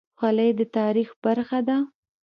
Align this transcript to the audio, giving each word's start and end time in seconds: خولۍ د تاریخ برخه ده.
خولۍ 0.17 0.49
د 0.59 0.61
تاریخ 0.77 1.09
برخه 1.23 1.59
ده. 1.67 1.77